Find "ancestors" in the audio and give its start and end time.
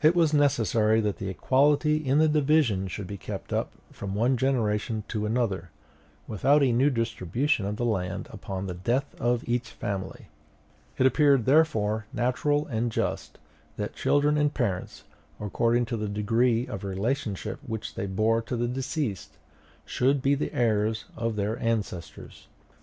21.58-22.48